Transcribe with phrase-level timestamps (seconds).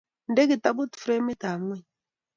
[0.27, 1.81] Inde kitabut framit ab ngweny